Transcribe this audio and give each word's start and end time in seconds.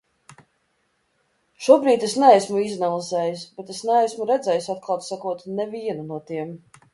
Šobrīd 1.65 2.05
es 2.07 2.15
neesmu 2.23 2.61
izanalizējis, 2.69 3.43
bet 3.59 3.69
es 3.75 3.83
neesmu 3.91 4.27
redzējis, 4.33 4.71
atklāti 4.77 5.09
sakot, 5.11 5.45
nevienu 5.61 6.09
no 6.11 6.21
tiem. 6.33 6.53